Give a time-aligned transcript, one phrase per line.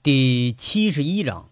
[0.00, 1.48] 第七十一章。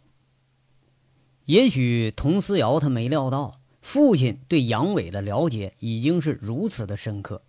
[1.47, 7.43] 也许佟思瑶他没料到，父亲对杨伟的了解已经是如此的深刻。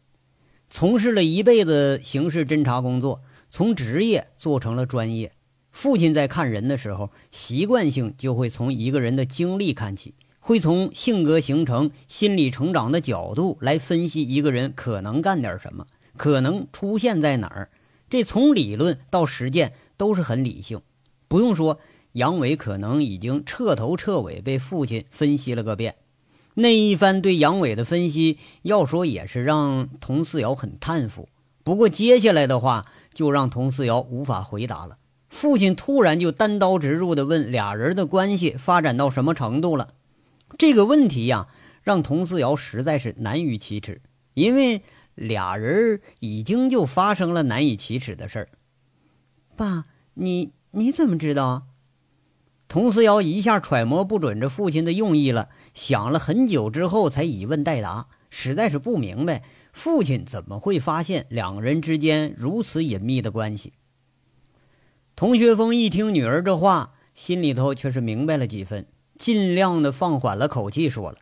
[0.71, 3.21] 从事了一辈子刑事侦查工作，
[3.51, 5.33] 从职业做成了专业。
[5.71, 15.85] 父亲在看人的时候，习惯性就会从一个人的经历看起，会从性格形成、心理成长的角度来分析一个人可能干点什么，
[16.17, 17.69] 可能出现在哪儿。
[18.09, 20.81] 这从理论到实践都是很理性。
[21.27, 21.79] 不用说，
[22.13, 25.95] 杨伟可能已经彻头彻尾被父亲分析了个遍。
[26.55, 31.29] 那一番对杨伟的分析，要说也是让佟思瑶很叹服。
[31.63, 34.97] 不过接下来的话就让佟思瑶无法回答了。
[35.29, 39.89] 父亲突然就单刀直入地问俩人的关系发展到什么程度了。
[40.57, 41.47] 这个问题呀，
[41.83, 44.01] 让佟思瑶实在是难于启齿，
[44.33, 44.81] 因为
[45.13, 48.49] 俩人已经就发生了难以启齿的事儿。
[49.57, 49.83] 爸，
[50.13, 51.63] 你你怎么知道？
[52.69, 55.49] 佟思瑶一下揣摩不准这父亲的用意了。
[55.73, 63.73] 想了很久之后，才以问代答，实在是不明白父亲怎么会发现两人之间如此隐秘的关系。
[65.15, 68.85] 童学峰一听女儿这话，心里头却是明白了几分，
[69.17, 71.17] 尽量的放缓了口气，说了：“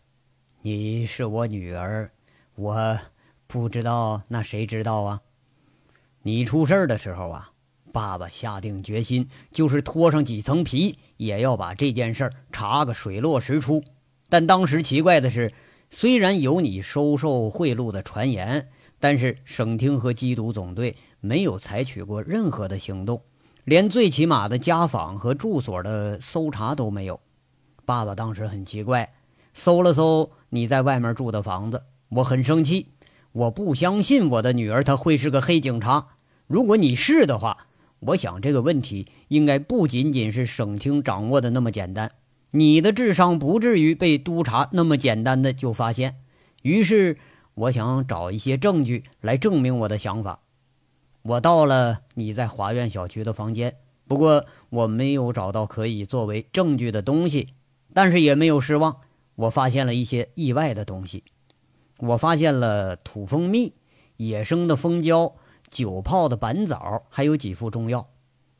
[0.63, 2.11] 你是我女儿，
[2.55, 2.99] 我
[3.47, 5.21] 不知道，那谁知道啊？
[6.23, 7.51] 你出事的时候啊，
[7.95, 13.85] 爸爸下定决心，就是脱上几层皮，也要把这件事儿查个水落石出。”
[14.27, 15.53] 但当时奇怪的是，
[15.89, 18.67] 虽然有你收受贿赂的传言，
[18.99, 23.21] 但是省厅和缉毒总队没有采取过任何的行动，
[23.63, 27.21] 连最起码的家访和住所的搜查都没有。
[27.85, 29.13] 爸爸当时很奇怪，
[29.53, 32.89] 搜了搜你在外面住的房子，我很生气，
[33.31, 36.07] 我不相信我的女儿她会是个黑警察。
[36.45, 37.67] 如果你是的话，
[38.07, 42.11] 我想这个问题应该不仅仅是省厅掌握的那么简单。
[42.51, 46.17] 你的智商不至于被督察那么简单的就发现，
[46.61, 47.17] 于是
[47.53, 50.39] 我想找一些证据来证明我的想法。
[51.23, 53.77] 我到了你在华苑小区的房间，
[54.07, 57.49] 不过我没有找到可以作为证据的东西，
[57.93, 58.97] 但是也没有失望，
[59.35, 61.23] 我发现了一些意外的东西。
[61.97, 63.73] 我发现了土蜂蜜、
[64.17, 65.35] 野生的蜂胶、
[65.69, 68.07] 酒泡的板枣，还有几副中药。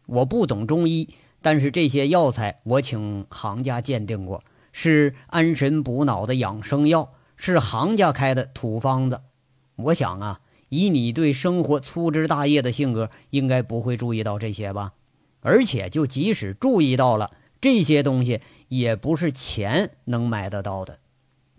[0.05, 1.09] 我不懂中医。
[1.41, 9.21] 但是这些药材我请行家鉴定过，是安神补脑的养生药，是行家开的土方子。
[9.75, 14.94] 我想啊，以你对生活粗枝大叶的性格，应该不会注意到这些吧？
[15.41, 17.29] 而且就即使注意到了，
[17.61, 20.97] 这些东西也不是钱能买得到的，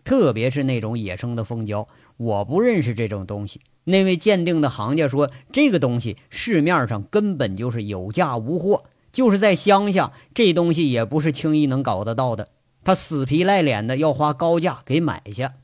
[0.03, 1.87] 特别是那种野生的蜂胶，
[2.17, 3.61] 我不认识这种东西。
[3.89, 8.85] 那位鉴定的行家说，这个东西市面上根本就是有价无货。
[9.11, 12.49] 就是在乡下，这东西也不是轻易能搞得到的。
[12.85, 15.55] 他死皮赖脸的要花高价给买下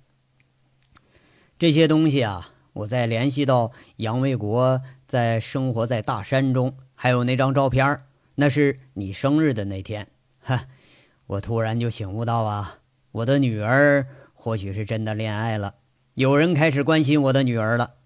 [1.58, 2.48] 这些东西啊！
[2.72, 8.00] 我再联系到杨卫国在生活在大山中，还有那张照片，
[8.36, 10.08] 那是你生日的那天。
[10.40, 10.64] 哈，
[11.26, 12.78] 我突然就醒悟到啊，
[13.12, 15.74] 我的女儿或许是真的恋爱了，
[16.14, 17.96] 有人开始关心我的女儿了，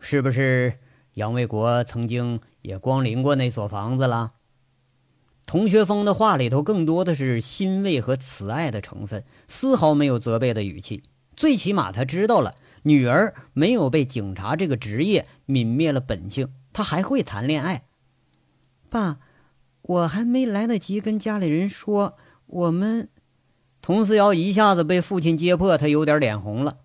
[0.00, 0.78] 是不是？
[1.14, 4.34] 杨卫国曾经也光临过那所房子了。
[5.46, 11.02] 童学峰的话里头更多的是欣慰和慈爱的成分，丝毫没有责备的语气。
[11.34, 17.86] 最起码他知道了女儿没有被警察这个职业泯灭了本性，他还会谈恋爱。
[18.88, 19.18] 爸，
[19.82, 22.16] 我还没来得及跟家里人说，
[22.46, 23.08] 我们……
[23.80, 26.78] 童思瑶一下子被父亲揭破，他有点脸红了。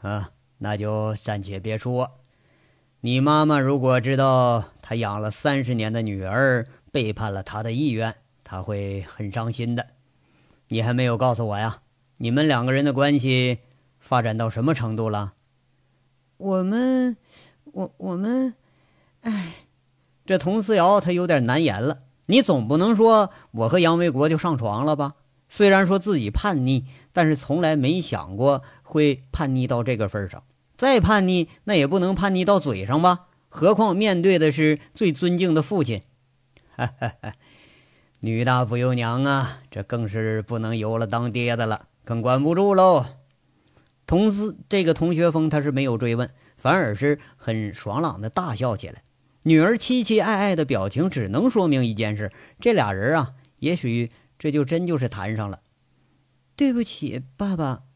[0.00, 2.20] 啊，那就暂且别说。
[3.00, 6.66] 你妈妈如果知道她养了三十年的女儿。
[6.90, 9.88] 背叛了他的意愿，她会很伤心的。
[10.68, 11.82] 你还没有告诉我呀？
[12.16, 13.58] 你们两个人的关系
[14.00, 15.34] 发展到什么程度了？
[16.38, 17.18] 我们，
[17.64, 18.54] 我我们，
[19.20, 19.66] 哎，
[20.24, 22.04] 这佟思瑶她有点难言了。
[22.24, 25.16] 你总不能说我和杨卫国就上床了吧？
[25.50, 30.42] 虽然说自己叛逆，但是从来没想过会叛逆到这个份上。
[30.78, 33.26] 再叛逆，那也不能叛逆到嘴上吧？
[33.48, 36.02] 何况面对的是最尊敬的父亲。
[36.76, 37.32] 哈哈哈，
[38.20, 43.06] 女大不由娘啊，这更是不能由了当爹的了，更管不住喽。
[44.06, 49.02] 同思这个同学风他是没有追问，反而是很爽朗的大笑起来。
[49.42, 52.30] 女儿凄凄爱爱的表情，只能说明一件事：
[52.60, 55.60] 这俩人啊，也许这就真就是谈上了。
[56.54, 57.87] 对不起，爸爸。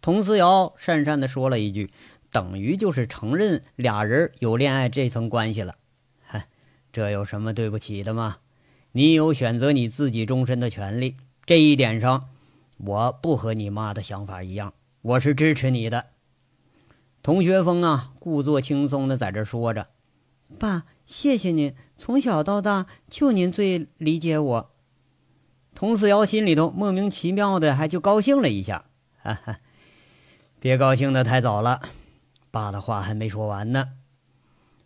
[0.00, 1.90] 童思瑶讪讪的说了一句，
[2.30, 5.76] 等于就是承认俩人有恋爱这层关系了。
[6.92, 8.38] 这有什么对不起的吗？
[8.92, 11.14] 你有选择你自己终身的权利。
[11.46, 12.28] 这一点上，
[12.78, 16.06] 我不和你妈的想法一样，我是支持你的。
[17.22, 19.88] 童学峰啊，故作轻松的在这说着
[20.58, 24.70] ：“爸，谢谢您，从小到大就您最理解我。”
[25.76, 28.86] 童思瑶心里头莫名其妙的还就高兴了一下，
[29.22, 29.60] 哈哈，
[30.62, 31.80] 别高兴的太早了，
[32.50, 33.92] 爸的话还没说完呢。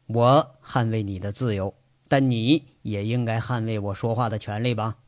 [0.06, 1.74] 我捍卫你的自由，
[2.06, 4.98] 但你也应该捍卫我说话的权利吧？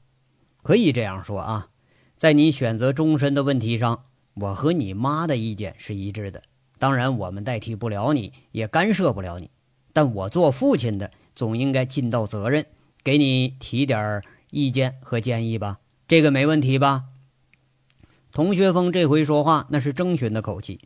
[0.65, 1.69] 可以这样说啊，
[2.17, 6.43] 在你选择终身的问题上，我和你妈的意见是一致的。
[6.81, 9.49] 当然，我们代替不了你，也干涉不了你，
[9.93, 12.67] 但我做父亲的总应该尽到责任，
[13.05, 14.21] 给你提点
[14.51, 15.79] 意见和建议吧？
[16.09, 17.05] 这个没问题吧？
[18.37, 20.81] 童学峰这回说话那是征询的口气。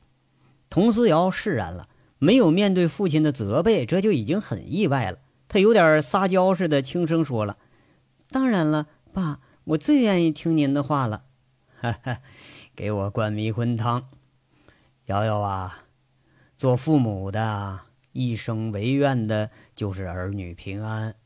[0.69, 1.89] 童思瑶释然了。
[2.21, 5.19] 没有面对父亲的责备，这就已经很意外了。
[5.49, 7.57] 他有点撒娇似的，轻声说了
[8.31, 11.25] ：“当然了，爸，我最愿意听您的话了。
[11.81, 12.19] ”哈哈，
[12.77, 14.09] 给我灌迷魂汤。
[15.07, 15.87] 瑶瑶啊，
[16.57, 17.81] 做父母的
[18.13, 21.17] 一生唯愿的就是儿女平安。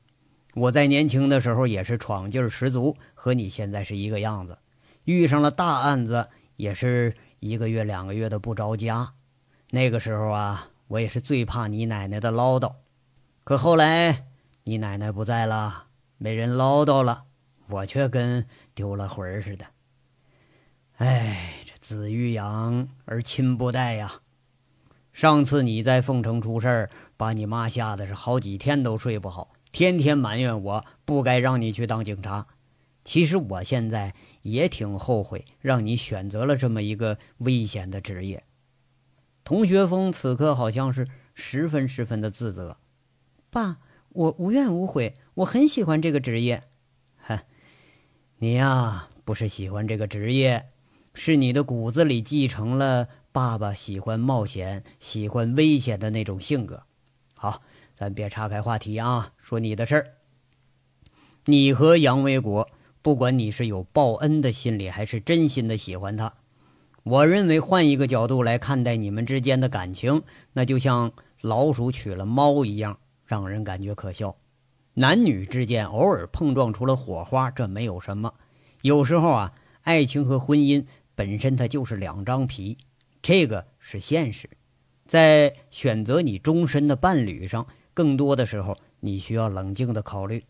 [0.55, 4.57] 我在年轻的时候也是闯劲儿十足，和你现在是一个样子。
[5.05, 9.15] 遇上了大案子，也是一个月两个月的不着家。
[9.71, 10.71] 那个时候啊。
[10.89, 12.75] 我也是最怕你奶奶的唠叨，
[13.43, 14.27] 可后来
[14.65, 15.87] 你奶奶不在了，
[16.19, 17.25] 没人唠叨了，
[17.69, 19.65] 我却跟丢了魂似的。
[20.99, 24.21] 哎，这子欲养而亲不待呀！
[25.15, 32.47] 上次你在凤城出事儿，把你妈吓得是好几天都睡不好，天天埋怨我不该让你去当警察。
[33.05, 34.15] 其实我现在
[34.45, 38.45] 也挺后悔，让你选择了这么一个危险的职业。
[39.43, 42.77] 童学峰此刻好像是十分十分的自责，
[43.51, 43.79] 爸，
[44.11, 46.65] 我无怨无悔，我很喜欢这个职业。
[47.17, 47.43] 哈，
[48.39, 50.69] 你呀，不是喜欢这个职业，
[51.15, 56.83] 是你的骨子里继承了爸爸喜欢冒险、喜欢危险的那种性格。
[57.35, 57.63] 好，
[57.95, 60.15] 咱别岔开话题啊，说你的事儿。
[61.47, 62.71] 你和杨维国，
[63.05, 66.33] 不管你是有报恩的心理，还是真心的喜欢他。
[67.03, 70.23] 我认为换一个角度来看待你们之间的感情，
[70.55, 71.13] 那就像
[71.43, 74.35] 老鼠娶了猫一样，让人感觉可笑。
[74.95, 78.33] 男女之间偶尔碰撞出了火花，这没有什么。
[78.81, 79.53] 有时候啊，
[79.83, 82.79] 爱情和婚姻本身它就是两张皮，
[83.21, 84.49] 这个是现实。
[85.07, 90.43] 在选择你终身的伴侣上，更多的时候你需要冷静的考虑。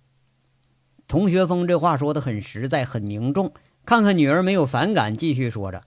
[1.06, 3.52] 童学峰这话说的很实在，很凝重。
[3.84, 5.82] 看看女儿没有反感，继续说着。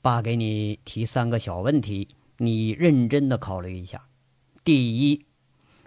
[0.00, 2.08] 爸给你提三个小问题，
[2.38, 4.06] 你认真的考虑一下。
[4.64, 5.26] 第一，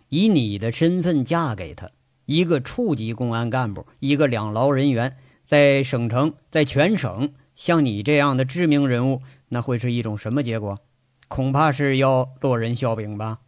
[0.10, 1.90] 以你的身份嫁给他，
[2.26, 10.80] 一个处级公安干部，一个两劳人员，在省城，在全省，像你这样的知名人物，那会是一种什么结果？
[11.28, 13.40] 恐怕是要落人笑柄吧。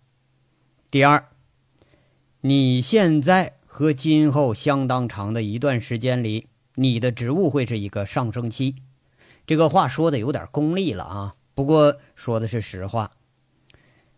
[0.90, 1.28] 第二，
[2.42, 8.78] 你现在和今后相当长的一段时间里，你的职务会是一个上升期。
[9.46, 13.12] 这个话说的有点功利了啊，不过说的是实话。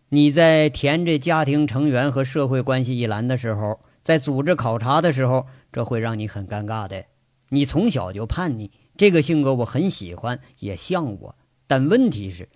[0.08, 7.04] 你在填这家庭成员和社会关系一栏的时候，在组织考察的时候，这会让你很尴尬的。
[7.50, 11.36] 你从小就叛逆，这个性格我很喜欢，也像我。
[11.66, 12.48] 但问题是，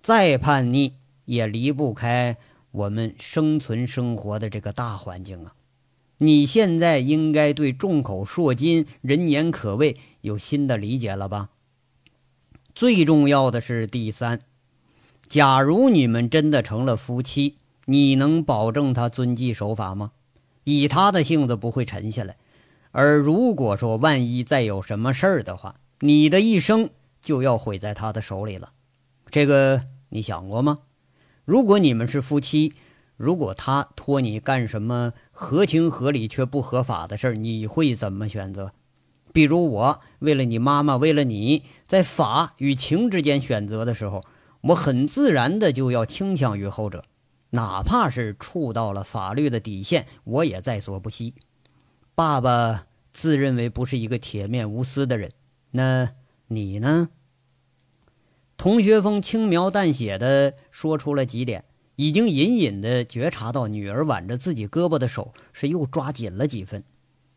[0.00, 0.94] 再叛逆
[1.24, 2.36] 也离不开
[2.70, 5.54] 我们生存生活的这个大环境啊。
[6.22, 11.48] 你现在应该对众口铄金、人言可畏有新的理解了吧？
[12.76, 14.38] 最重要的是第三，
[15.26, 20.12] 假如你们真的成了夫妻，你能保证他遵纪守法吗？
[20.62, 22.36] 以他的性子不会沉下来。
[22.92, 28.70] 而如果说万一再有什么事儿的话，你的一生就要毁在他的手里了。
[29.28, 30.78] 这个你想过吗？
[31.44, 32.74] 如果你们是夫妻，
[33.22, 38.72] 如果他托你干什么合情合理却不合法的事儿，你会怎么选择？
[39.32, 44.24] 比如我为了你妈妈，为了你在法与情之间选择的时候，
[44.62, 47.04] 我很自然的就要倾向于后者，
[47.50, 51.34] 哪怕是触到了法律的底线，我也在所不惜。
[52.16, 55.30] 爸爸自认为不是一个铁面无私的人，
[55.70, 56.10] 那
[56.48, 57.10] 你呢？
[58.56, 61.64] 童学峰轻描淡写的说出了几点，
[61.96, 66.84] 已经隐隐的觉察到女儿挽着自己胳膊的手是又抓紧了几分，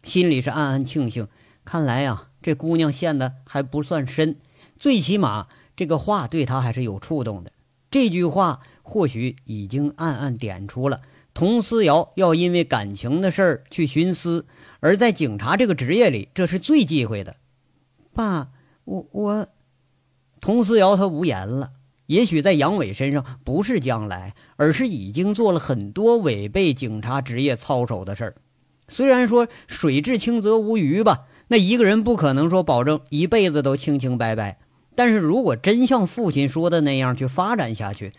[0.03, 1.27] 心里是暗暗庆幸。
[1.63, 4.37] 看来呀，这姑娘陷的还不算深，
[4.79, 7.51] 最起码这个话对她还是有触动的。
[7.89, 11.01] 这句话或许已经暗暗点出了
[11.33, 14.45] 佟思瑶要因为感情的事儿去徇私，
[14.79, 17.35] 而在警察这个职业里，这是最忌讳的。
[18.13, 18.49] 爸，
[18.85, 19.47] 我我，
[20.39, 21.71] 佟思瑶他无言了。
[22.07, 28.35] 也许在杨伟身上不是将来，而是已经做了很多违背警察职业操守的事儿。
[28.87, 34.59] 虽然说水至清则无鱼吧，那一个人不可能说保证一辈子都清清白白。
[34.93, 38.13] 但是如果真像父亲说的那样去发展下去，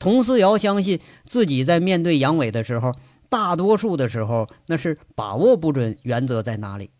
[0.00, 2.92] 佟思瑶相信自己在面对杨伟的时候，
[3.28, 6.90] 大多数的时候那是把握不准原则在哪里。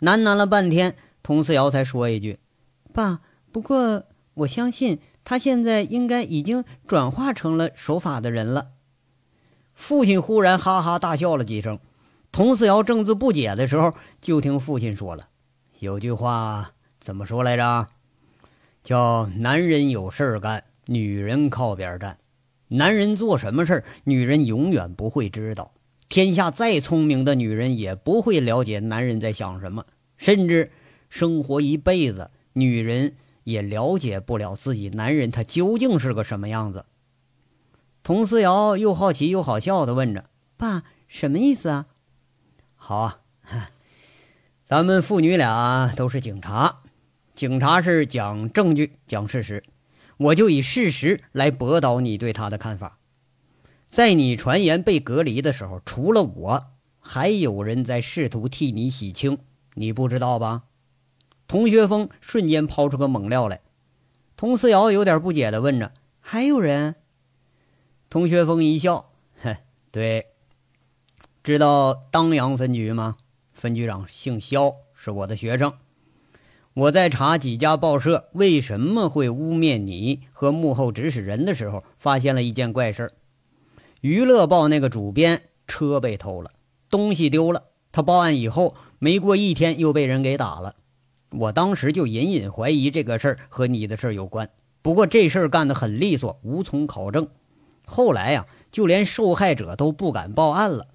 [0.00, 2.38] 喃喃了半天，佟思瑶才说一句
[2.94, 8.68] ：“爸，不过。”我相信他现在应该已经转化成了守法的人了。
[9.74, 11.78] 父亲忽然哈哈大笑了几声。
[12.32, 15.28] 佟思瑶正自不解的时候，就听父亲说了
[15.80, 17.88] ：“有句话怎么说来着？
[18.84, 22.18] 叫男人有事儿干，女人靠边站。
[22.68, 25.72] 男人做什么事儿，女人永远不会知道。
[26.08, 30.70] 天下再聪明的女人也不会了解男人在想什么，甚至
[31.08, 33.14] 生活一辈子，女人。”
[33.50, 36.86] 也了解不了自己男人他究竟是个什么样子。
[38.02, 41.86] 佟思瑶又好奇又好笑的问着：“爸，什么意思啊
[42.74, 43.20] ？”“好啊，
[44.66, 46.80] 咱们父女俩都是警察，
[47.34, 49.62] 警察是讲证据、讲事实，
[50.16, 52.98] 我就以事实来驳倒你对他的看法。
[53.86, 56.66] 在你传言被隔离的时候，除了我，
[57.00, 59.38] 还有人在试图替你洗清，
[59.74, 60.62] 你不知道吧？”
[61.50, 63.60] 童学峰瞬间抛出个猛料来，
[64.36, 65.90] 童思瑶有点不解的问着
[66.22, 66.94] ：“还有人？”
[68.08, 69.10] 童学峰一笑
[69.42, 69.56] ：“哼，
[69.90, 70.26] 对，
[71.42, 73.16] 知道当阳分局吗？
[73.52, 75.72] 分局长姓肖，是我的学生。
[76.72, 83.12] 我在查几家报社为什么会污蔑你和幕后指使人的时候，发现了一件怪事：
[84.02, 86.52] 娱乐报那个主编车被偷了，
[86.88, 87.64] 东西丢了。
[87.90, 90.76] 他报案以后，没过一天又被人给打了。”
[91.30, 94.50] 我当时就隐隐怀疑这个事儿和你的事儿有关，
[94.82, 97.28] 不过这事儿干得很利索，无从考证。
[97.86, 100.88] 后来呀，就连受害者都不敢报案了。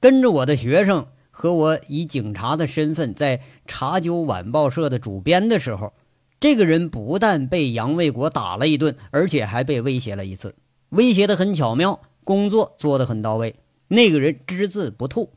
[0.00, 5.92] 跟着我的学生和我以警察的身份在查究晚报社的主编的时候，
[6.40, 10.54] 这个人不但被杨卫国打了一顿，而且还被威胁了一次，
[10.90, 13.56] 威胁得很巧妙，工作做得很到位。
[13.88, 15.32] 那个人只字不吐。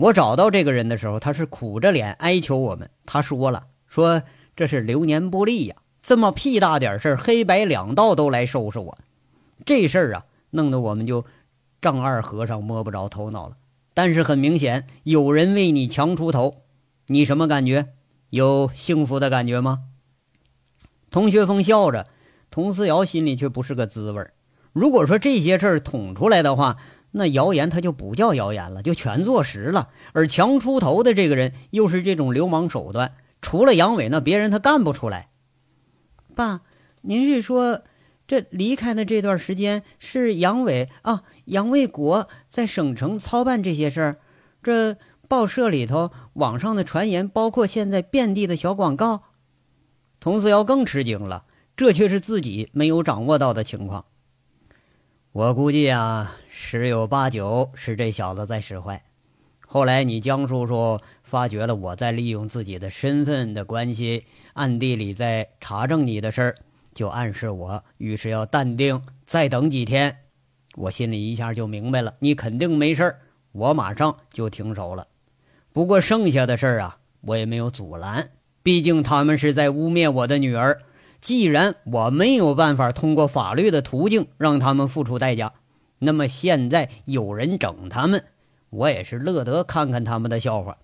[0.00, 2.88] 我找到这个人的时候，他是苦着脸哀求我们。
[3.04, 4.22] 他说了：“说
[4.56, 8.98] 这是流年不利呀，这么屁大点事儿，黑白两道都来收拾我。
[9.66, 11.26] 这事儿啊，弄得我们就
[11.82, 13.56] 丈二和尚摸不着头脑了。
[13.92, 16.62] 但是很明显，有人为你强出头，
[17.08, 17.88] 你什么感觉？
[18.30, 19.80] 有幸福的感觉吗？”
[21.10, 22.06] 童学峰笑着，
[22.50, 24.26] 童思瑶心里却不是个滋味
[24.72, 26.78] 如果说这些事儿捅出来的话，
[27.12, 29.88] 那谣言他就不叫谣言了，就全坐实了。
[30.12, 35.28] 而强出头的这个人又是这种流氓手段，除了杨伟，那别人他干不出来。
[36.34, 36.62] 爸，
[37.02, 37.82] 您是说
[38.26, 41.24] 这离开的这段时间是杨伟啊？
[41.46, 44.16] 杨卫国在省城操办这些事儿？
[44.62, 49.22] 这报社里头、网上的传言，包括现在遍地的小广告。
[50.20, 51.44] 童思瑶更吃惊了，
[51.76, 54.04] 这却是自己没有掌握到的情况。
[55.32, 59.02] 我估计啊，十有八九是这小子在使坏。
[59.66, 66.56] 后来你江叔叔发觉了我在利用自己的身份的关系，暗地里在查证你的事儿，
[66.92, 70.18] 就暗示我，于是要淡定，再等几天。
[70.76, 73.20] 我心里一下就明白了，你肯定没事儿，
[73.52, 75.08] 我马上就停手了。
[75.72, 78.30] 不过剩下的事儿啊，我也没有阻拦，
[78.62, 80.82] 毕竟他们是在污蔑我的女儿。
[81.22, 85.52] 既然我没有办法通过法律的途径让他们付出代价，
[86.00, 88.24] 那么现在有人整他们，
[88.68, 90.76] 我也是乐得看看他们的笑话。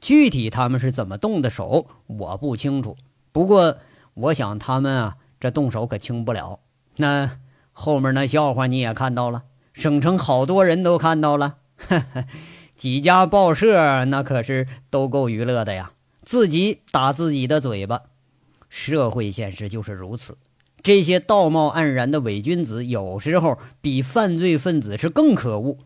[0.00, 2.96] 具体他们是怎么动的手，我不清楚。
[3.32, 3.78] 不过
[4.14, 6.60] 我想他们啊，这动手可轻不了。
[6.96, 7.38] 那
[7.72, 11.56] 后面那笑话你也看到了，省城好多人都看到了，
[12.76, 18.02] 几家报社那可是都够娱乐的呀，自己打自己的嘴巴。
[18.68, 20.36] 社会现实就是如此，
[20.86, 25.78] 这些道貌岸然的伪君子，有时候比犯罪分子是更可恶。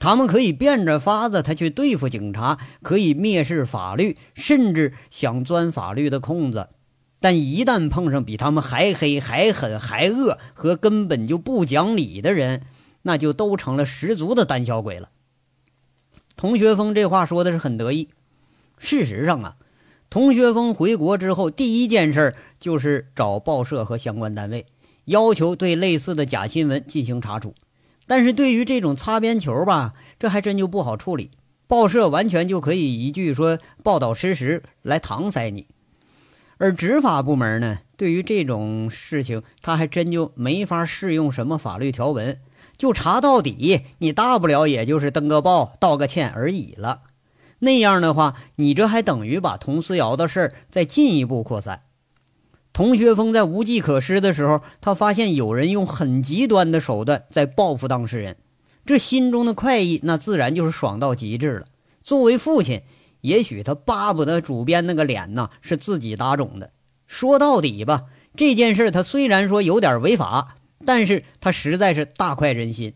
[0.00, 6.70] 他们可以变着法子，他去对付警察，可以蔑视法律，甚至想钻法律的空子。
[7.20, 12.62] 但一旦碰上比他们还黑、还狠、还恶和根本就不讲理的人，
[13.02, 15.10] 那就都成了十足的胆小鬼了。
[16.36, 18.08] 童学峰这话说的是很得意，
[18.78, 19.54] 事实上啊。
[20.10, 24.66] 童学峰回国之后，第一件事就是找报社和相关单位，
[25.04, 27.54] 要求对类似的假新闻进行查处。
[28.08, 31.30] 但是对于这种擦边球吧，这还真就不好处理。
[31.68, 35.68] 报社完全就可以一句说报道失实来搪塞你，
[36.58, 42.40] 而执法部门呢，对于这种事情，他还真就没法适用什么法律条文，
[42.76, 47.02] 就查到底，你大不了也就是登个报、道个歉而已了。
[47.60, 51.82] 那样的话，你这还等于把佟思瑶的事儿再进一步扩散。
[52.72, 58.36] 童学峰在无计可施的时候，他发现有人用很极端的手段在报复当事人，
[58.86, 61.66] 这心中的快意那自然就是爽到极致了。
[62.00, 62.82] 作为父亲，
[63.22, 66.72] 也许他巴不得主编那个脸呐是自己打肿的。
[67.06, 68.04] 说到底吧，
[68.36, 72.94] 这件事他虽然说有点违法，但是他实在是大快人心。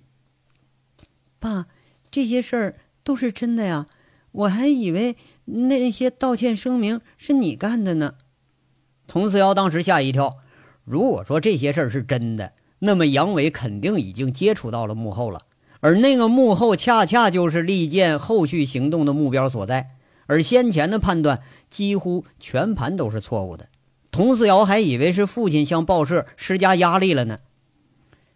[1.41, 1.67] 爸，
[2.11, 3.87] 这些事儿都是真的呀，
[4.35, 8.15] 我还以为那些道歉声明是你干的呢。
[9.07, 10.39] 佟思瑶当时吓一跳。
[10.85, 15.41] 如果说这些事儿是真的，那么杨伟肯定已经接触到了幕后了，
[15.81, 19.97] 而那个幕后恰恰就是利剑后续行动的目标所在。
[20.27, 23.69] 而先前的判断几乎全盘都是错误的。
[24.11, 27.39] 佟思瑶还以为是父亲向报社施加压力了呢。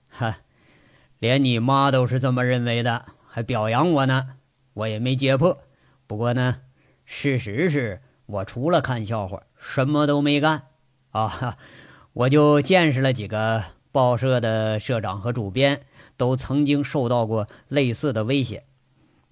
[0.08, 0.38] 哈，
[1.18, 4.36] 连你妈都是这么认为的，还表扬我呢，
[4.74, 5.58] 我也没揭破。
[6.08, 6.62] 不过呢，
[7.04, 9.42] 事实是我除了看笑话。
[9.58, 10.62] 什么都没干，
[11.10, 11.58] 啊，
[12.14, 13.62] 我就见识了几个
[13.92, 15.82] 报社的社长和主编，
[16.16, 18.64] 都曾经受到过类似的威胁。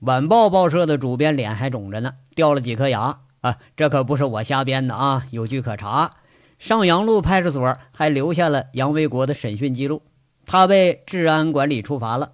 [0.00, 3.56] 晚报报社的主编脸还肿着呢，掉了几颗牙啊！
[3.74, 6.16] 这可不是我瞎编的啊，有据可查。
[6.58, 10.02] 上阳路派出所还留下了杨卫国的审讯记录，
[10.44, 12.32] 他被治安管理处罚了。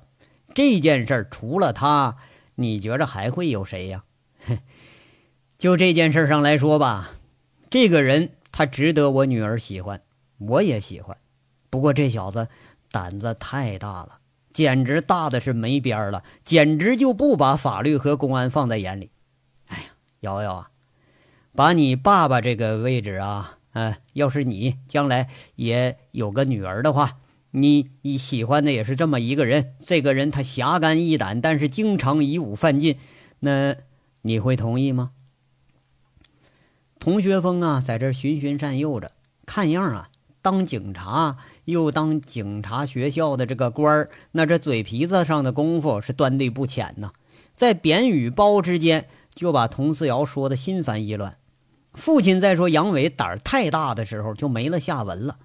[0.55, 2.17] 这件事除了他，
[2.57, 4.03] 你觉着还会有谁呀？
[5.63, 7.13] 就这件事上来说吧。
[7.71, 10.03] 这个人他值得我女儿喜欢，
[10.39, 11.17] 我也喜欢。
[11.71, 12.49] 不过这小子
[12.91, 14.19] 胆子太大了，
[14.53, 19.13] 简直大的是没边儿了，简直就不把法律和公安放在眼里。
[19.69, 19.85] 哎呀，
[20.23, 20.71] 瑶瑶啊，
[21.55, 27.19] 把你爸爸这个位置啊，呃，要是你将来也有个女儿的话，
[27.53, 29.77] 你你喜欢的也是这么一个人。
[29.79, 32.99] 这个人他侠肝义胆，但是经常以武犯禁，
[33.39, 33.77] 那
[34.23, 35.13] 你会同意吗？
[37.03, 39.11] 童学峰啊，在这循循善诱着，
[39.45, 40.09] 看样啊，
[40.41, 47.11] 当警察又当警察学校的这个官儿，那这嘴皮子上的功夫是端的不浅呐。
[47.57, 51.39] 在贬与褒之间，就把童思瑶说的心烦意乱。
[51.93, 55.39] 父亲在说杨伟胆儿太大的时候，就没了下文了。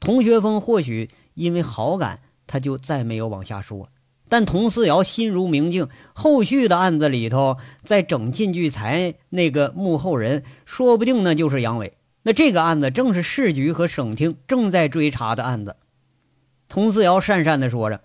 [0.00, 3.90] 童学峰或许因为好感，他就再没有往下说。
[4.28, 11.96] 但佟思瑶心如明镜，后续的案子里头，在整晋聚财那个幕后人，说不定那就是杨伟。
[12.22, 15.76] 那这个案子正是市局和省厅正在追查的案子。
[16.68, 18.00] 佟思瑶讪讪地说着：“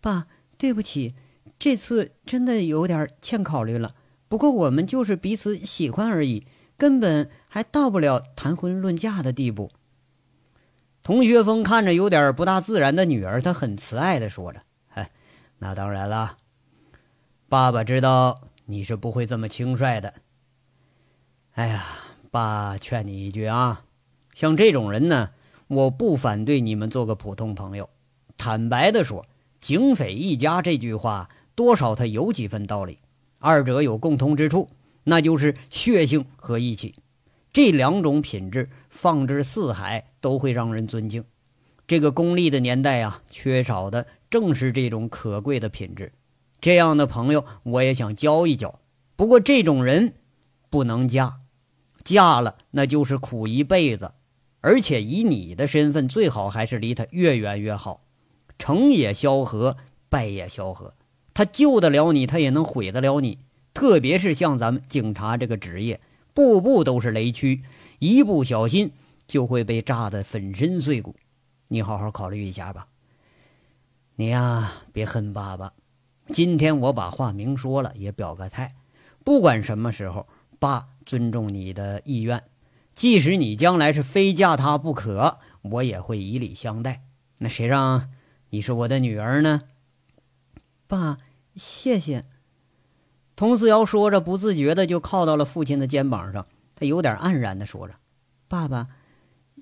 [0.00, 1.14] 爸，对不起，
[1.58, 3.92] 这次真的有点欠考虑了。
[4.28, 6.46] 不过我们就是彼此喜欢而已，
[6.78, 9.70] 根本还到不了谈婚论嫁的地步。”
[11.02, 14.62] 童学峰看着有点不大自然的女儿，他很慈爱地说着。
[15.62, 16.38] 那当然了，
[17.46, 20.14] 爸爸知道你是不会这么轻率的。
[21.52, 21.84] 哎呀，
[22.30, 23.84] 爸劝你一句啊，
[24.34, 25.32] 像这种人呢，
[25.68, 27.90] 我不反对你们做个普通朋友。
[28.38, 29.26] 坦白的说
[29.60, 32.98] ，“警匪一家”这句话多少他有几分道理。
[33.38, 34.70] 二者有共通之处，
[35.04, 36.94] 那就是血性和义气。
[37.52, 41.24] 这两种品质放之四海都会让人尊敬。
[41.86, 44.06] 这个功利的年代啊，缺少的。
[44.30, 46.12] 正是这种可贵的品质，
[46.60, 48.78] 这样的朋友我也想交一交。
[49.16, 50.14] 不过这种人
[50.70, 51.40] 不能嫁，
[52.04, 54.12] 嫁了那就是苦一辈子。
[54.62, 58.04] 而且以你的身份，最好还是离他越远越好。
[58.58, 59.78] 成也萧何，
[60.10, 60.94] 败也萧何。
[61.32, 63.38] 他救得了你，他也能毁得了你。
[63.72, 66.00] 特别是像咱们警察这个职业，
[66.34, 67.62] 步步都是雷区，
[68.00, 68.92] 一不小心
[69.26, 71.16] 就会被炸得粉身碎骨。
[71.68, 72.86] 你好好考虑一下吧。
[74.16, 75.72] 你呀，别恨爸爸。
[76.26, 78.74] 今天我把话明说了，也表个态。
[79.24, 82.44] 不管什么时候，爸尊重你的意愿。
[82.94, 87.02] 即使你将来是非嫁他不可，我也会以礼相待。
[87.38, 88.10] 那谁让
[88.50, 89.62] 你是我的女儿呢？
[90.86, 91.16] 爸，
[91.54, 92.26] 谢谢。
[93.34, 96.46] 佟思瑶说着，不自觉的就靠到了父亲的肩膀上。
[96.74, 97.94] 他有点黯然的说着
[98.46, 98.88] ：“爸爸，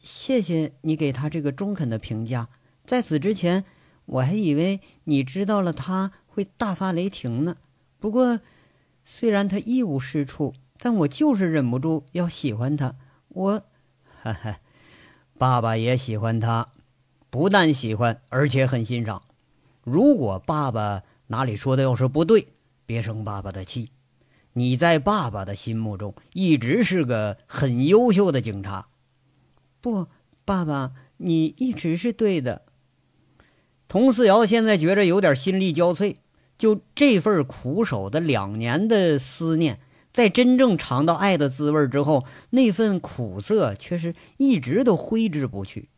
[0.03, 2.49] 谢谢你给他这个中肯的评价。
[2.85, 3.65] 在此之前。”
[4.09, 7.59] 我还以为你知道了他会大发雷霆呢。
[7.99, 8.41] 不过，
[9.05, 12.95] 虽然他一无是处，但我就是忍不住要喜欢他。
[13.29, 13.63] 我，
[14.23, 14.61] 哈哈，
[15.37, 16.69] 爸爸也喜欢他，
[17.29, 19.23] 不但喜欢，而且很欣赏。
[19.83, 22.49] 如果爸爸哪里说的要是不对，
[22.87, 23.91] 别生爸爸的气。
[24.55, 28.89] 你在爸爸的心目中一直是个很优秀的警察。
[29.81, 30.07] 不，
[30.45, 32.63] 爸爸，你一直是对的。
[33.89, 36.17] 佟思瑶现在觉着有点心力交瘁，
[36.57, 39.81] 就这份苦守的两年的思念，
[40.13, 45.89] 在真正尝到爱的滋味之后，那份苦涩却是一直都挥之不去。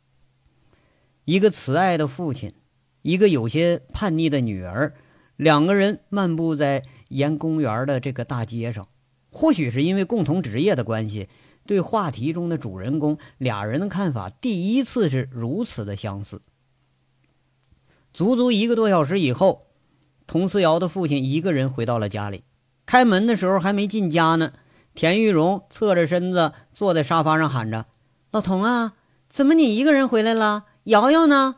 [1.24, 2.54] 一个慈爱的父亲，
[3.02, 4.94] 一个有些叛逆的女儿，
[5.36, 6.84] 两个人漫步在。
[7.10, 8.86] 沿公园的这个大街上，
[9.32, 11.28] 或许是因为共同职业的关系，
[11.66, 16.40] 对话题中的主人公俩人的看法第一次是如此的相似。
[18.12, 19.66] 足足一个多小时以后，
[20.26, 22.44] 佟思瑶的父亲一个人回到了家里。
[22.86, 24.52] 开门的时候还没进家呢，
[24.94, 27.86] 田玉荣侧着身子坐在沙发上，喊着
[28.32, 28.94] ：“老佟啊，
[29.28, 30.64] 怎么你一个人回来了？
[30.84, 31.56] 瑶瑶呢？”“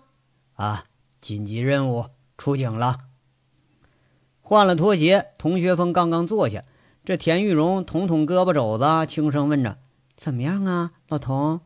[0.54, 0.84] 啊，
[1.20, 2.98] 紧急任务出警了。”
[4.44, 6.62] 换了拖鞋，童学峰刚刚坐下，
[7.04, 9.78] 这田玉荣捅捅胳膊肘子，轻声问着
[10.14, 11.60] ：“怎么样啊，老童？”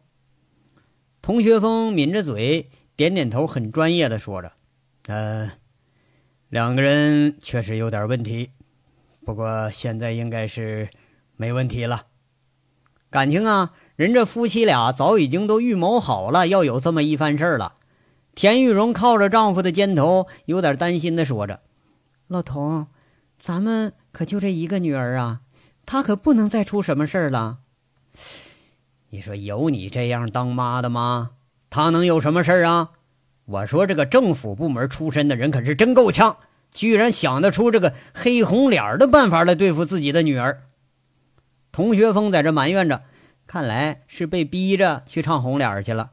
[1.21, 4.53] 童学峰抿着嘴，点点头，很专业的说着
[5.07, 5.51] ：“嗯，
[6.49, 8.51] 两个人确实有点问题，
[9.25, 10.89] 不过现在应该是
[11.37, 12.07] 没问题了。
[13.11, 17.75] 感情啊，人这夫妻俩早已经都预谋好了，要有这么一番事儿了。”
[18.35, 21.63] 田玉荣靠着丈夫的肩头，有点担心的说着。
[22.27, 22.89] 老童，
[23.39, 25.41] 咱们可就这一个女儿啊，
[25.87, 27.61] 她可不能再出什么事儿了。
[29.09, 31.31] 你说有你这样当妈的吗？
[31.71, 32.91] 她能有什么事儿啊？
[33.47, 36.37] 我说这个政府部门出身的人可是真够呛，
[36.73, 40.63] 居然想得出这个黑红脸的办法来对付自己的女儿。
[41.71, 43.03] 童学峰在这埋怨着，
[43.47, 46.11] 看来是被逼着去唱红脸去了。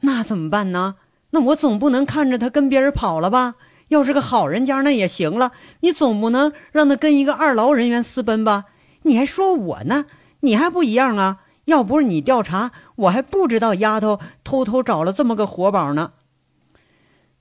[0.00, 0.94] 那怎么办呢？
[1.30, 3.56] 那我总不能看着他跟别人跑了吧？
[3.88, 8.64] 要是个好人家那也行了，你总不能让他跟一个二劳人员私奔吧？
[9.02, 10.06] 你还说我呢？
[10.40, 11.40] 你还不一样啊？
[11.66, 16.12] 要不是你调查，我还不知道丫头偷偷找了这么个活宝呢。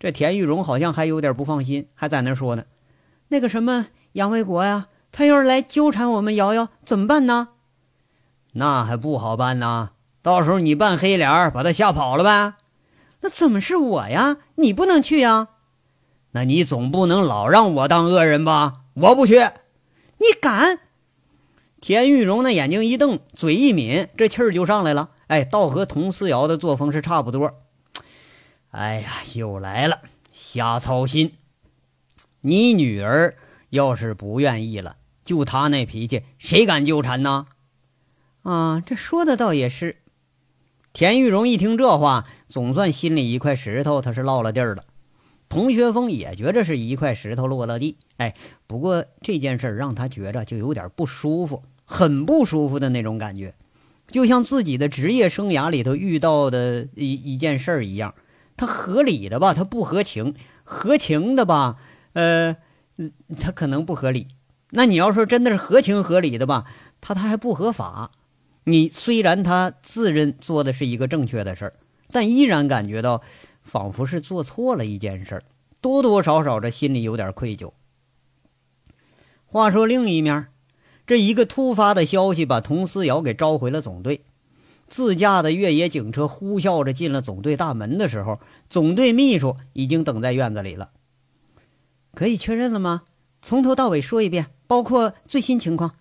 [0.01, 2.63] 这田玉荣好像还有点不放心，还在那说呢
[3.29, 7.49] ：“那个什么杨卫国呀，他要是来纠缠我们瑶瑶，怎么办呢？”
[8.53, 9.91] 那还不好办呢，
[10.23, 12.55] 到时候你扮黑脸把他吓跑了呗。
[13.19, 14.37] 那怎么是我呀？
[14.55, 15.49] 你不能去呀？
[16.31, 18.77] 那你总不能老让我当恶人吧？
[18.95, 19.35] 我不去，
[20.17, 20.79] 你敢？
[21.79, 25.11] 田玉荣那眼睛一瞪，嘴一抿，这气儿就上来了。
[25.27, 27.53] 哎，倒和佟思瑶的作风是差不多。
[28.71, 31.33] 哎呀，又来了，瞎操心。
[32.39, 33.35] 你女儿
[33.69, 37.47] 要是不愿意了，就她那脾气，谁敢纠缠呢？
[38.43, 39.97] 啊，这说的倒也是。
[40.93, 44.85] 田玉荣一听这话，总算心里一块石头，他是落了地儿了。
[45.47, 48.35] 童学峰也觉着是一块石头落了地，哎，
[48.67, 53.53] 不过这件事让他觉着就有点不舒服，很不舒服的那种感觉，
[54.07, 58.15] 就像自己的职业生涯里头遇到的一一件事儿一样。
[58.61, 61.77] 他合理的吧，他不合情；合情的吧，
[62.13, 62.55] 呃，
[63.39, 64.27] 他可能不合理。
[64.69, 66.65] 那你要说真的是合情合理的吧，
[67.01, 68.11] 他他还不合法。
[68.65, 71.73] 你虽然他自认做的是一个正确的事儿，
[72.11, 73.23] 但依然感觉到。
[73.63, 75.43] 仿佛是做错了一件事儿，
[75.81, 77.73] 多多少少这心里有点愧疚。
[79.45, 80.47] 话说另一面，
[81.05, 84.23] 这一个突发的消息把佟思瑶给召回了总队。
[84.91, 90.89] 自驾的越野警车呼啸着进了总队大门的时候，总队秘书已经等在院子里了。
[92.13, 93.03] 可以确认了吗？
[93.41, 95.93] 从头到尾说一遍，包括最新情况。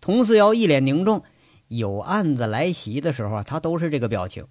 [0.00, 1.22] 佟思瑶一脸凝重，
[1.68, 4.46] 有案子来袭的时候啊，他都是这个表情。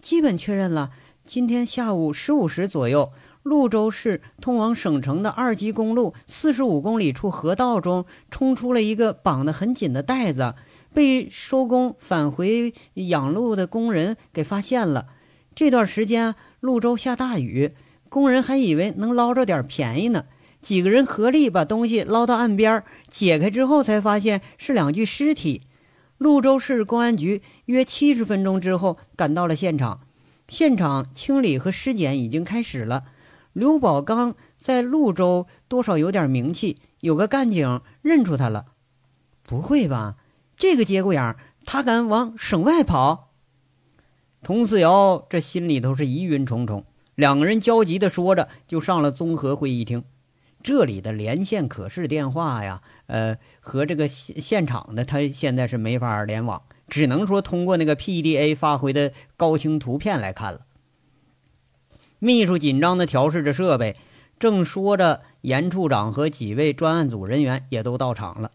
[0.00, 0.90] 基本确认了。
[1.22, 3.12] 今天下午十五时左右，
[3.44, 10.56] 潞州市通往省城的二级公路四十五公里处河道中冲出了一个绑得很紧的袋子，
[10.92, 15.06] 被收工返回养路的工人给发现了。
[15.54, 17.72] 这段时间潞州下大雨，
[18.08, 20.24] 工人还以为能捞着点便宜呢。
[20.60, 25.62] 几个人合力把东西捞到岸边，解开之后才发现是两具尸体。
[26.18, 30.00] 潞州市公安局约七十分钟之后赶到了现场。
[30.46, 33.04] 现场清理和尸检已经开始了。
[33.52, 38.66] 刘宝刚在潞州多少有点名气，有个干警认出他了。
[39.42, 40.16] 不会吧？
[40.62, 43.32] 这个节骨眼儿，他敢往省外跑？
[44.44, 46.84] 佟四瑶这心里头是疑云重重。
[47.16, 50.04] 两个人焦急地说着，就上了综合会议厅。
[50.62, 56.62] 这里的连线可视电话呀，呃，和这个现现场的他现在是没法联网。
[56.86, 60.60] 只能说通过那个 PDA 发回的高清图片来看了。
[62.20, 63.96] 秘书紧张地调试着设备，
[64.38, 68.52] 正说着，严处长和几位专案组人员也都到场了。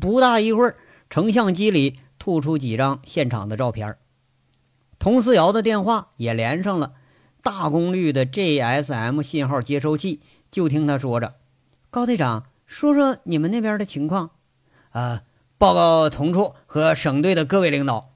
[0.00, 0.76] 不大一会儿，
[1.10, 3.96] 成像机里吐出几张现场的照片。
[4.98, 6.94] 童思瑶的电话也连上了，
[7.42, 10.20] 大功率的 GSM 信号接收器。
[10.50, 11.36] 就听他说着
[11.90, 14.30] ：“高队长，说说你们那边的情况。”
[14.90, 15.22] 啊，
[15.58, 18.10] 报告同处和省队的各位领导，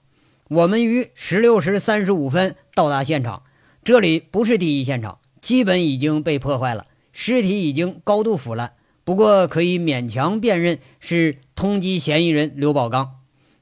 [0.49, 3.43] 我们于十六时三十五分到达现场。
[3.85, 8.73] 这里不是第一现场，基本已经被破坏了，尸体已经高度腐烂，
[9.05, 13.17] 不过可以勉强辨认是通缉嫌疑人刘宝刚。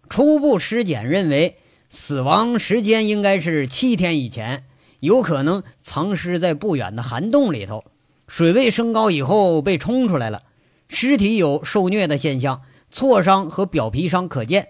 [0.08, 1.56] 初步尸检认为。
[1.92, 4.62] 死亡时间应该是七天以前，
[5.00, 7.82] 有可能藏尸在不远的涵洞里头，
[8.28, 10.44] 水位升高以后被冲出来了。
[10.88, 14.68] 尸体有受虐的现象，挫伤和表皮伤可见，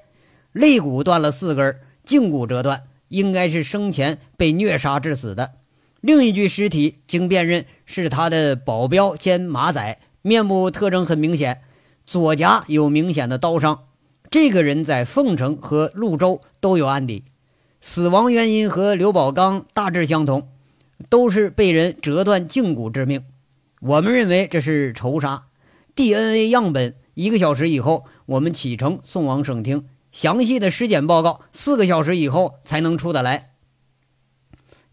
[0.52, 5.52] 肋骨断了四根，胫骨折断，应该是生前被虐杀致死的。
[6.00, 11.62] 另一具尸体经辨认是他的保镖兼马仔，面部特征很明显，
[12.04, 13.84] 左颊有明显的刀伤。
[14.30, 17.24] 这个人在凤城和潞州都有案底，
[17.80, 20.48] 死亡原因和刘宝刚大致相同，
[21.08, 23.24] 都是被人折断胫骨致命。
[23.80, 25.44] 我们认为这是仇杀。
[25.94, 29.86] DNA 样本一个小时以后，我们启程送往省厅。
[30.12, 33.52] 详细的尸检报告四个小时以后才能出得来。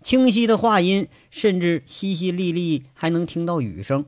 [0.02, 4.06] 清晰的话音，甚至淅淅沥沥，还能听到雨声。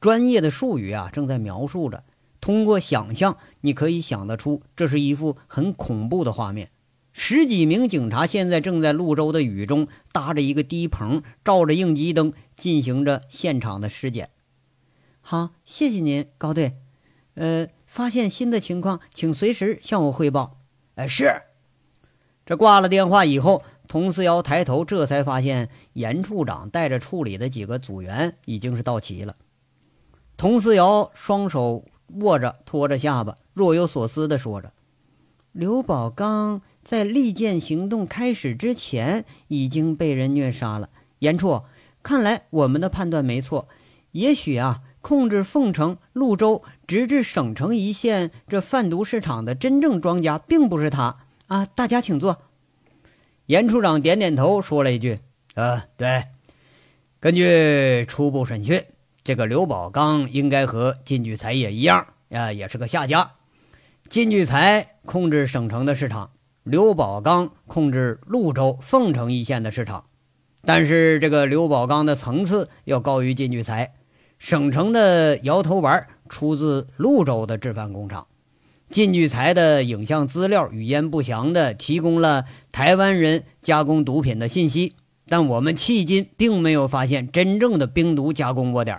[0.00, 2.04] 专业的术语啊，正在描述着。
[2.40, 6.70] 通过想象，你可以想得出，这是一幅很恐怖的画面。
[7.12, 14.30] 十几名警察现在正在泸州的雨中搭着一个低棚，照着应急灯进行着现场的尸检。
[15.20, 16.76] 好，谢谢您，高队。
[17.34, 20.60] 呃，发现新的情况，请随时向我汇报。
[20.94, 21.42] 哎，是。
[22.46, 29.36] 这挂了电话以后，佟思瑶抬头，这才发现严处长带着处理的几个组员已经是到齐了。
[30.40, 31.84] 佟思瑶双手。
[32.14, 34.72] 握着，托着下巴，若有所思地说着
[35.52, 40.88] ：“刘宝刚在利剑行动开始之前已经被人虐杀了。
[41.18, 41.62] 严处，
[42.02, 43.68] 看来我们的判断没错。
[44.12, 51.66] 也许啊，控制凤城、潞州，直至省城一线这贩毒市场的真正庄家，并不是他啊！
[51.66, 52.42] 大家请坐。”
[53.44, 55.20] 严处长点点头，说了一句
[55.54, 56.24] ：“呃，对。
[57.20, 58.82] 根据初步审讯。”
[59.22, 63.32] 这个刘宝刚应该和金聚财也一样呀，也是个下家。
[64.08, 66.30] 金聚财控制省城的市场，
[66.64, 70.04] 刘宝刚控制潞州、凤城一线的市场。
[70.64, 73.94] 但是这个刘宝刚的层次要高于金聚财。
[74.38, 78.26] 省城的摇头丸出自潞州的制贩工厂，
[78.90, 88.98] 金聚财的影像资料语焉不详的提供了台湾人加工毒品的信息，但我们迄今并没有发现真正的冰毒加工窝点。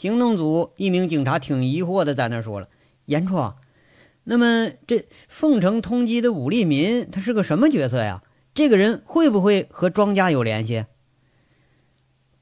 [0.00, 2.70] 行动组一名警察挺疑惑的，在那说了
[3.04, 3.52] ：“严处，
[4.24, 8.22] 那么这凤城通缉的武立民，他是个什么角色呀？
[8.54, 10.86] 这个人会不会和庄家有联系？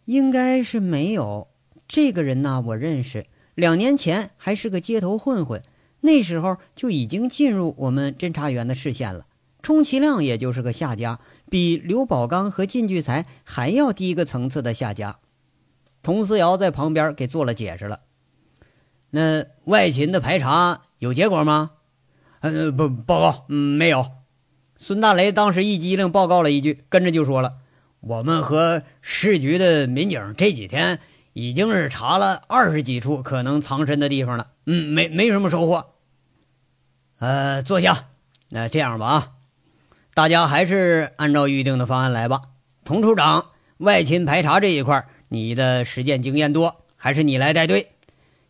[0.04, 1.48] 应该是没有。
[1.88, 5.60] 这个人呢，我认识，两年前还是个街头混混，
[6.02, 9.26] 那时候就已经进入我们侦查员的视线了。
[9.62, 11.18] 充其量也就是个下家，
[11.50, 15.18] 比刘宝刚和靳聚才还要低一个层次的下家。”
[16.02, 18.00] 佟思瑶在旁边给做了解释了。
[19.10, 21.70] 那外勤的排查有结果吗？
[22.40, 24.10] 呃，不，报告，嗯，没有。
[24.76, 27.54] 孙大雷当时一机灵，报告了一句，跟着就说了
[28.00, 31.00] ：“我们和市局的民警这几天
[31.32, 35.94] 已经是查了二十几处可能藏身的地方了，嗯，没没什么收获。”
[37.18, 38.08] 呃，坐下。
[38.50, 39.32] 那这样吧，啊，
[40.14, 42.42] 大家还是按照预定的方案来吧。
[42.84, 43.46] 佟处长，
[43.78, 45.08] 外勤排查这一块。
[45.30, 47.92] 你的实践经验多，还是你来带队？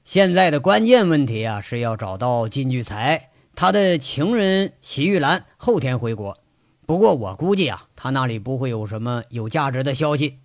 [0.05, 6.39] 现在的关键问题啊，是要找到金聚财，他的情人齐玉兰后天回国。
[6.87, 10.37] 不过我估计啊，他那里不会有什么有价值的消息。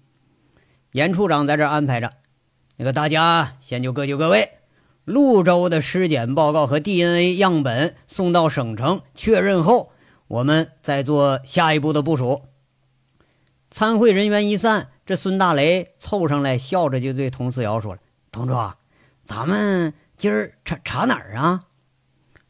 [0.91, 2.11] 严处长在这安排着，
[2.77, 4.49] 那个大家先就各就各位。
[5.05, 9.91] 潞州的尸检报告和 DNA 样本送到省城确认后，
[10.27, 12.43] 我们再做下一步的部署。
[13.69, 14.89] 参会人员一散。
[15.05, 17.99] 这孙大雷凑上来，笑着就对佟思瑶说了
[18.31, 18.53] ：“同志，
[19.25, 21.63] 咱们今儿查查哪儿啊？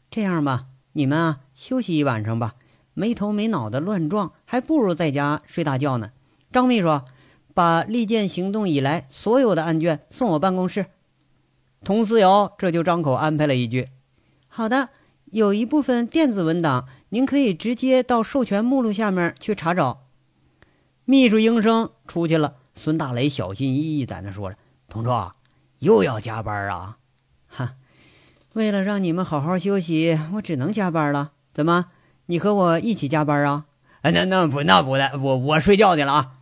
[0.08, 2.54] 这样吧，你们啊休息一晚上吧，
[2.94, 6.12] 没头没脑的乱撞，还不如在家睡大觉呢。”
[6.52, 7.00] 张秘书，
[7.54, 10.86] 把利剑行动以来所有的案卷送我办公室。
[11.82, 13.88] 佟思瑶这就张口安排了一句
[14.46, 14.90] ：“好的，
[15.24, 20.02] 有一部分电子文档，您可以直接到授权目录下面去查找。”
[21.06, 24.56] 秘书应声出去了，孙大雷小心翼翼在那说着
[24.88, 25.34] ：“同桌
[25.80, 26.96] 又要加班啊？
[27.46, 27.74] 哈，
[28.54, 31.32] 为了让你们好好休息，我只能加班了。
[31.52, 31.86] 怎么，
[32.26, 33.66] 你和我一起加班啊？
[34.00, 36.38] 哎，那那不那不的，我我睡觉去了啊。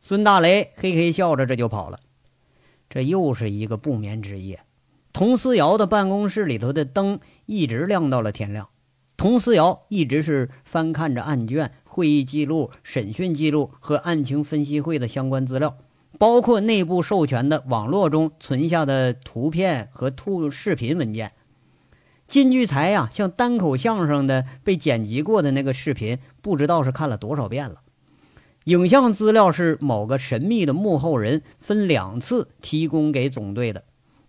[0.00, 2.00] 孙大雷嘿嘿笑着，这就跑了。
[2.88, 4.64] 这又是一个不眠之夜。
[5.12, 8.68] 佟思瑶的办公室里头的灯一直亮到了天亮。
[9.16, 15.76] 佟思瑶一直是翻看着案卷、会议记录、审讯记录和案情分析会的相关资料，
[16.20, 21.32] 包括内部授权的网络中存下的图片和图视频文件。
[22.28, 27.80] 金聚财呀，像单口相声的被剪辑过的那个视频，不知道是看了多少遍了。
[28.66, 33.82] 影像资料是某个神秘的幕后人分两次提供给总队的。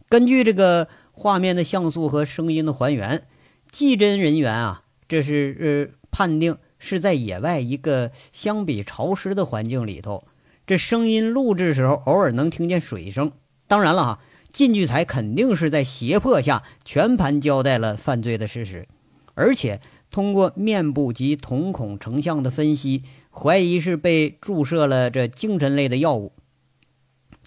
[0.10, 3.28] 根据这个画面的像素和声音的还原。
[3.70, 10.26] 技侦人员啊，这是呃判定是在野外一个相比潮湿的环境里头，
[10.66, 13.32] 这声音录制时候偶尔能听见水声。
[13.68, 14.20] 当然了哈，
[14.52, 18.88] 靳聚财肯定是在胁迫下全盘交代了犯罪的事实，
[19.36, 26.34] 而且通过面部及瞳孔成像的分析，怀疑是被注射了这精神类的药物。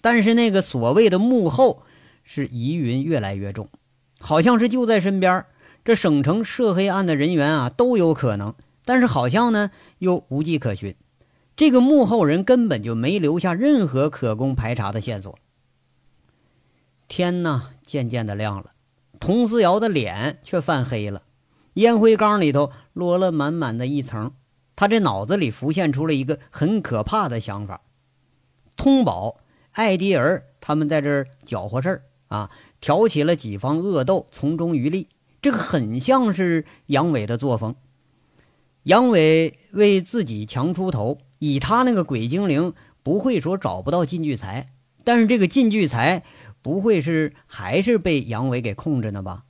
[0.01, 1.83] 但是那个所谓的幕后
[2.23, 3.67] 是疑云越来越重，
[4.19, 5.45] 好像是就在身边。
[5.83, 10.95] 这省城涉黑案的人员啊都有可能，但是好像呢又无迹可寻。
[11.55, 15.37] 这个幕后人根本就没留下任何可供排查的线索。
[17.07, 18.71] 天呐，渐渐的亮了，
[19.19, 21.21] 佟思瑶的脸却泛黑了，
[21.75, 24.33] 烟灰缸里头落了满满的一层。
[24.75, 27.81] 他这脑子里浮现出了一个很可怕的想法：
[28.75, 29.37] 通宝、
[29.71, 35.07] 艾迪尔他们在这搅和事儿啊，挑起了几方恶斗，从中渔利。
[35.41, 37.75] 这个很像是杨伟的作风。
[38.85, 42.71] 杨伟为自己强出头，以他那个鬼精灵，
[43.01, 44.67] 不会说找不到靳聚财，
[45.03, 46.21] 但是这个靳聚财
[46.61, 49.45] 不会是还是被杨伟给控制呢吧？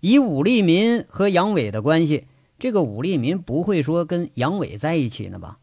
[0.00, 2.26] 以武立民和杨伟的关系，
[2.58, 5.58] 这个武立民不会说跟杨伟在一起呢吧？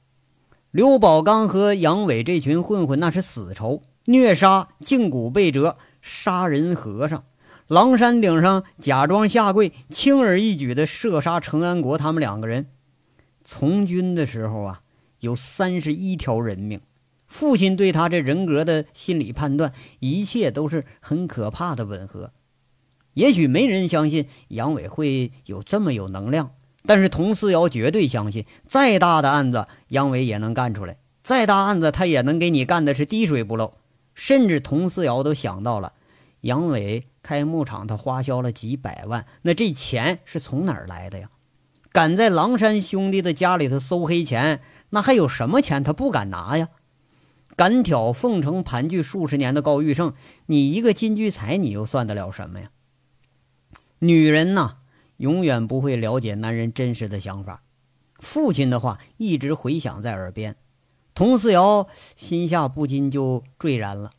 [0.72, 7.26] 刘宝刚和杨伟这群混混那是死仇，虐杀胫骨被折，杀人和尚。
[7.68, 12.68] 狼山顶上假装下跪，轻而易举的射杀程安国他们两个人。
[13.46, 14.82] 从军的时候啊，
[15.22, 16.82] 有三十一条人命。
[17.28, 22.32] 父亲对他这人格的心理判断，一切都是很可怕的吻合。
[23.14, 26.52] 也许没人相信杨伟会有这么有能量，
[26.84, 33.72] 但是佟思瑶绝对相信，再大的案子杨伟也能干出来，再大案子他也能给你干的是滴水不漏。
[34.14, 35.94] 甚至佟思瑶都想到了
[36.42, 37.06] 杨伟。
[37.26, 41.28] 开牧场，他花销了几百万，那这钱是从哪儿来的呀？
[41.96, 46.68] 敢在狼山兄弟的家里头搜黑钱，那还有什么钱他不敢拿呀？
[47.56, 50.12] 敢挑凤城盘踞数十年的高玉胜，
[50.48, 52.70] 你一个金聚财，你又算得了什么呀？
[54.00, 54.80] 女人呐，
[55.16, 57.64] 永远不会了解男人真实的想法。
[58.20, 60.58] 父亲的话一直回响在耳边，
[61.14, 64.12] 佟四瑶心下不禁就坠然了。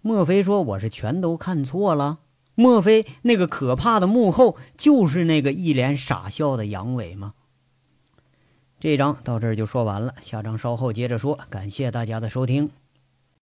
[0.00, 2.20] 莫非说我是全都看错了？
[2.60, 7.32] 莫非那个可怕的幕后就是那个一脸傻笑的杨伟吗？
[8.78, 11.38] 这章到这儿就说完了，下章稍后接着说。
[11.48, 12.68] 感谢大家的收听。